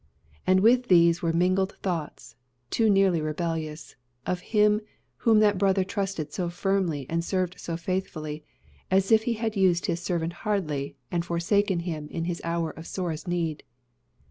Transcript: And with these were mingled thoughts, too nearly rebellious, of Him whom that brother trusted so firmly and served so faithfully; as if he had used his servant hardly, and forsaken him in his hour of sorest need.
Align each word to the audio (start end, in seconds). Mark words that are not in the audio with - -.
And 0.47 0.61
with 0.61 0.87
these 0.87 1.21
were 1.21 1.31
mingled 1.31 1.75
thoughts, 1.83 2.35
too 2.71 2.89
nearly 2.89 3.21
rebellious, 3.21 3.95
of 4.25 4.39
Him 4.39 4.81
whom 5.17 5.37
that 5.41 5.59
brother 5.59 5.83
trusted 5.83 6.33
so 6.33 6.49
firmly 6.49 7.05
and 7.07 7.23
served 7.23 7.59
so 7.59 7.77
faithfully; 7.77 8.43
as 8.89 9.11
if 9.11 9.25
he 9.25 9.33
had 9.33 9.55
used 9.55 9.85
his 9.85 10.01
servant 10.01 10.33
hardly, 10.41 10.95
and 11.11 11.23
forsaken 11.23 11.81
him 11.81 12.07
in 12.09 12.25
his 12.25 12.41
hour 12.43 12.71
of 12.71 12.87
sorest 12.87 13.27
need. 13.27 13.61